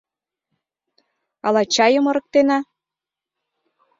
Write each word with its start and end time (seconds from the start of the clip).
Ала 1.47 1.61
чайым 1.73 2.05
ырыктена? 2.11 2.59